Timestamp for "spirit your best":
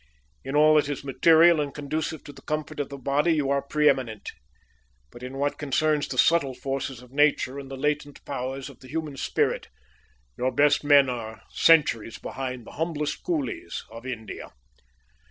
9.15-10.83